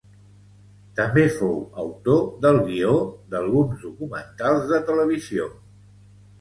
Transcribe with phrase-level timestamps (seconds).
[0.99, 1.53] També fou
[1.83, 2.95] autor del guió
[3.37, 5.51] d'alguns documentals de televisió.